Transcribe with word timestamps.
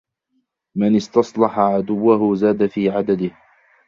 مَنْ 0.77 0.95
اسْتَصْلَحَ 0.95 1.59
عَدُوَّهُ 1.59 2.35
زَادَ 2.35 2.65
فِي 2.65 2.89
عَدَدِهِ 2.89 3.31